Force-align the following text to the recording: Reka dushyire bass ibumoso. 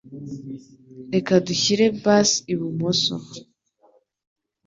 Reka 1.13 1.33
dushyire 1.47 1.85
bass 2.03 2.29
ibumoso. 2.53 3.15